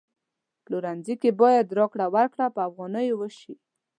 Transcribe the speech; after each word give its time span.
پلورنځي 0.63 1.15
کی 1.21 1.29
باید 1.41 1.75
راکړه 1.79 2.05
ورکړه 2.15 2.45
په 2.55 2.59
افغانیو 2.69 3.17
وشي 3.21 3.53